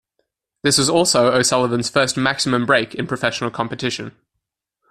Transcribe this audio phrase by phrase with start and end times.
[0.63, 4.15] This was also O'Sullivan's first maximum break in professional competition.